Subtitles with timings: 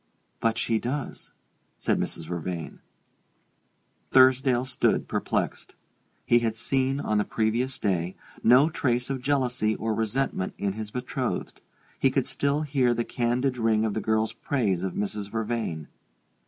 [0.39, 1.29] "But she does,"
[1.77, 2.25] said Mrs.
[2.25, 2.79] Vervain.
[4.09, 5.75] Thursdale stood perplexed.
[6.25, 10.89] He had seen, on the previous day, no trace of jealousy or resentment in his
[10.89, 11.61] betrothed:
[11.99, 15.29] he could still hear the candid ring of the girl's praise of Mrs.
[15.29, 15.87] Vervain.